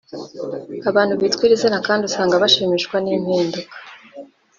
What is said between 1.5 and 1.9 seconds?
zina